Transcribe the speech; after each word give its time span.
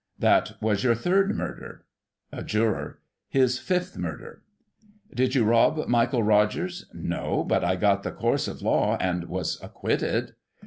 That 0.17 0.53
was 0.59 0.83
your 0.83 0.95
third 0.95 1.35
murder. 1.35 1.85
A 2.31 2.41
Juror: 2.41 3.01
His 3.29 3.59
fifth 3.59 3.99
murder. 3.99 4.41
Did 5.13 5.35
you 5.35 5.43
rob 5.45 5.87
Michael 5.87 6.23
Rogers 6.23 6.87
}—No, 7.11 7.43
but 7.43 7.63
I 7.63 7.75
got 7.75 8.01
the 8.01 8.11
course 8.11 8.47
of 8.47 8.63
law, 8.63 8.97
and 8.99 9.25
was 9.25 9.59
acquitted. 9.61 10.33